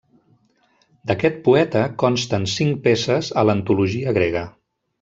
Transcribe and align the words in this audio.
D'aquest 1.11 1.37
poeta 1.49 1.83
consten 2.05 2.49
cinc 2.55 2.81
peces 2.89 3.31
a 3.43 3.45
l'antologia 3.51 4.17
grega. 4.21 4.45